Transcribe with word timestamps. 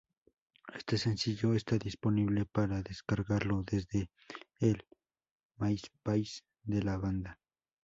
Este 0.73 0.97
sencillo 0.97 1.53
está 1.53 1.77
disponible 1.77 2.45
para 2.47 2.81
descargarlo 2.81 3.61
desde 3.61 4.09
el 4.59 4.83
myspace 5.59 6.41
de 6.63 6.81
la 6.81 6.97
banda. 6.97 7.39